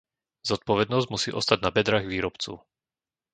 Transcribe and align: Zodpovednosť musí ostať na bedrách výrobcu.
Zodpovednosť 0.49 1.07
musí 1.13 1.29
ostať 1.39 1.57
na 1.65 1.69
bedrách 1.77 2.07
výrobcu. 2.13 2.51